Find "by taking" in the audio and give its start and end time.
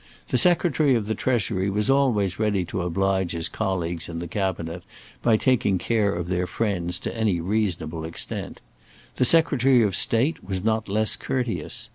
5.21-5.77